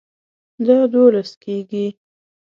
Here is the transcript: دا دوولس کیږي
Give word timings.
دا 0.65 0.77
دوولس 0.91 1.31
کیږي 1.43 1.85